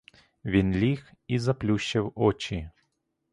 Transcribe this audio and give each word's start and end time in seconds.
Він 0.45 0.71
ліг 0.75 1.11
і 1.27 1.39
заплющив 1.39 2.11
очі. 2.15 2.69